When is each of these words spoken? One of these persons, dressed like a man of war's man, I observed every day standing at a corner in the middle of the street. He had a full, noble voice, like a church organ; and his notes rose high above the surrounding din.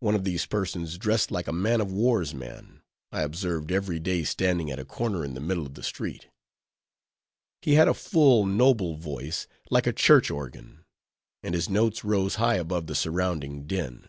One 0.00 0.14
of 0.14 0.24
these 0.24 0.46
persons, 0.46 0.96
dressed 0.96 1.30
like 1.30 1.46
a 1.46 1.52
man 1.52 1.82
of 1.82 1.92
war's 1.92 2.32
man, 2.34 2.80
I 3.12 3.20
observed 3.20 3.70
every 3.70 4.00
day 4.00 4.24
standing 4.24 4.70
at 4.70 4.78
a 4.78 4.86
corner 4.86 5.22
in 5.22 5.34
the 5.34 5.40
middle 5.40 5.66
of 5.66 5.74
the 5.74 5.82
street. 5.82 6.28
He 7.60 7.74
had 7.74 7.86
a 7.86 7.92
full, 7.92 8.46
noble 8.46 8.96
voice, 8.96 9.46
like 9.68 9.86
a 9.86 9.92
church 9.92 10.30
organ; 10.30 10.86
and 11.42 11.54
his 11.54 11.68
notes 11.68 12.02
rose 12.04 12.36
high 12.36 12.54
above 12.56 12.86
the 12.86 12.94
surrounding 12.94 13.66
din. 13.66 14.08